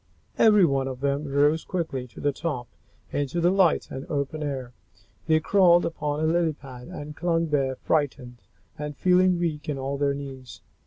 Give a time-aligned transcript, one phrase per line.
[0.39, 2.67] Every one of them rose quickly to the top,
[3.11, 4.73] into the light and the open air.
[5.27, 8.41] They crawled upon a lily pad and clung there, frightened,
[8.79, 10.61] and feeling weak in all their knees.